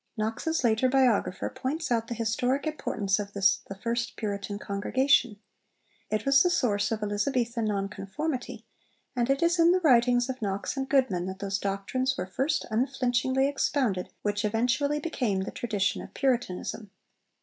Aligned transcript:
Knox's 0.17 0.63
later 0.63 0.89
biographer 0.89 1.47
points 1.47 1.91
out 1.91 2.07
the 2.07 2.15
historic 2.15 2.65
importance 2.65 3.19
of 3.19 3.33
this 3.33 3.59
'the 3.69 3.75
first 3.75 4.15
Puritan 4.15 4.57
congregation.' 4.57 5.37
It 6.09 6.25
was 6.25 6.41
the 6.41 6.49
source 6.49 6.91
of 6.91 7.03
Elizabethan 7.03 7.65
Non 7.65 7.87
conformity, 7.87 8.65
and 9.15 9.29
'it 9.29 9.43
is 9.43 9.59
in 9.59 9.71
the 9.71 9.79
writings 9.81 10.27
of 10.27 10.41
Knox 10.41 10.75
and 10.75 10.89
Goodman 10.89 11.27
that 11.27 11.37
those 11.37 11.59
doctrines 11.59 12.17
were 12.17 12.25
first 12.25 12.65
unflinchingly 12.71 13.47
expounded 13.47 14.09
which 14.23 14.43
eventually 14.43 14.99
became 14.99 15.41
the 15.41 15.51
tradition 15.51 16.01
of 16.01 16.15
Puritanism.' 16.15 16.89